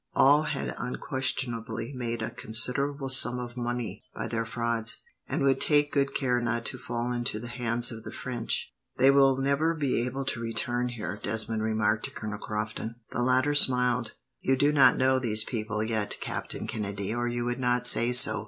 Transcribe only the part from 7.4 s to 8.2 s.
hands of the